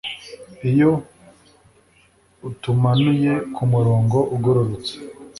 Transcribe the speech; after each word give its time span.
Iyo 0.69 0.91
utumanuye 2.49 3.31
kumurongo 3.53 4.17
ugororotse 4.35 4.93